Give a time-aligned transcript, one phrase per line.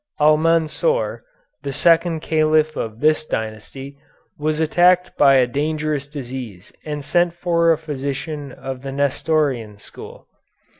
[0.19, 1.21] Almansor,
[1.61, 3.99] the second Caliph of this dynasty,
[4.35, 10.27] was attacked by a dangerous disease and sent for a physician of the Nestorian school.